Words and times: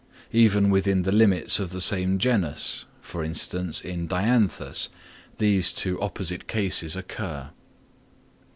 Even 0.31 0.71
within 0.71 1.03
the 1.03 1.11
limits 1.11 1.59
of 1.59 1.69
the 1.69 1.79
same 1.79 2.17
genus, 2.17 2.85
for 3.01 3.23
instance 3.23 3.81
in 3.81 4.07
Dianthus, 4.07 4.89
these 5.37 5.71
two 5.71 6.01
opposite 6.01 6.47
cases 6.47 6.95
occur. 6.95 7.51